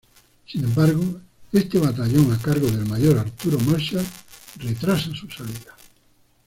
[0.47, 1.21] Sin embargo,
[1.53, 4.03] este batallón a cargo del mayor Arturo Marshall,
[4.59, 5.77] retrasa su salida.